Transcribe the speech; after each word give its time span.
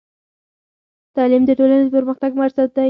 تعلیم 1.15 1.43
د 1.45 1.51
ټولنې 1.59 1.83
د 1.85 1.89
پرمختګ 1.97 2.31
بنسټ 2.37 2.69
دی. 2.75 2.79